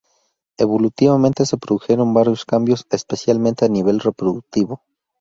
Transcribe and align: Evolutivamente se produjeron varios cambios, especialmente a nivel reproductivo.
Evolutivamente 0.57 1.45
se 1.45 1.57
produjeron 1.59 2.11
varios 2.15 2.43
cambios, 2.43 2.87
especialmente 2.89 3.65
a 3.65 3.69
nivel 3.69 3.99
reproductivo. 3.99 4.81